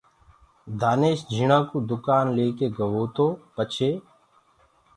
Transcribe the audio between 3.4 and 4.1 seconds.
پڇي